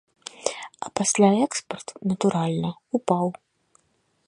[0.85, 3.25] А пасля экспарт, натуральна, упаў.